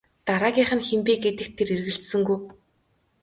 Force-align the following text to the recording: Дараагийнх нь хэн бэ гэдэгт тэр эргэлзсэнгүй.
Дараагийнх 0.25 0.71
нь 0.77 0.85
хэн 0.87 1.01
бэ 1.05 1.13
гэдэгт 1.23 1.53
тэр 1.57 1.69
эргэлзсэнгүй. 1.75 2.39